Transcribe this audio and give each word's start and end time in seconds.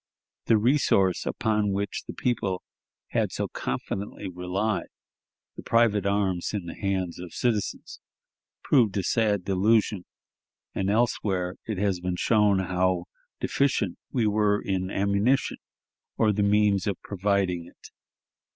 The 0.45 0.57
resource 0.57 1.27
upon 1.27 1.73
which 1.73 2.05
the 2.07 2.13
people 2.15 2.63
had 3.09 3.31
so 3.31 3.47
confidently 3.47 4.27
relied, 4.27 4.87
the 5.55 5.61
private 5.61 6.07
arms 6.07 6.55
in 6.55 6.65
the 6.65 6.73
hands 6.73 7.19
of 7.19 7.35
citizens, 7.35 7.99
proved 8.63 8.97
a 8.97 9.03
sad 9.03 9.45
delusion, 9.45 10.05
and 10.73 10.89
elsewhere 10.89 11.53
it 11.67 11.77
has 11.77 11.99
been 11.99 12.15
shown 12.15 12.57
how 12.57 13.03
deficient 13.39 13.99
we 14.11 14.25
were 14.25 14.59
in 14.59 14.89
ammunition, 14.89 15.57
or 16.17 16.33
the 16.33 16.41
means 16.41 16.87
of 16.87 16.99
providing 17.03 17.67
it. 17.67 17.91